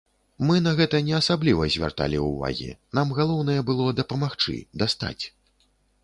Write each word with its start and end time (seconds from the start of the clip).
Мы 0.49 0.55
на 0.67 0.71
гэта 0.77 0.99
не 1.09 1.11
асабліва 1.17 1.67
звярталі 1.73 2.21
ўвагі, 2.23 2.69
нам 2.99 3.11
галоўнае 3.19 3.59
было 3.67 3.85
дапамагчы, 3.99 4.55
дастаць. 4.83 5.19